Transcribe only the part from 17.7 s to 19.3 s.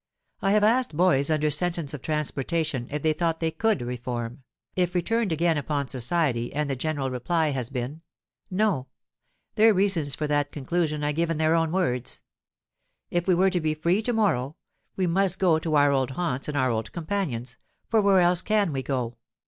for where else can we go?